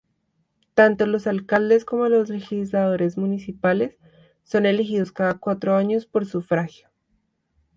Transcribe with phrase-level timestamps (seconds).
[0.73, 3.99] Tanto los alcaldes como los legisladores municipales
[4.41, 6.89] son elegidos cada cuatro años por sufragio.